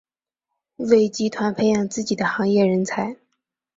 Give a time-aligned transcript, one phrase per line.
[0.77, 3.17] 为集团培养自己的行业人才。